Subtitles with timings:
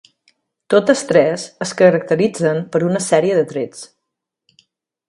[0.73, 3.87] Totes tres es caracteritzen per una sèrie de trets.